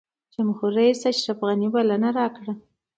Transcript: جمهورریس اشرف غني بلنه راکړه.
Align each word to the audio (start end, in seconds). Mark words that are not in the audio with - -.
جمهورریس 0.33 1.01
اشرف 1.11 1.39
غني 1.47 1.67
بلنه 1.73 2.09
راکړه. 2.17 2.53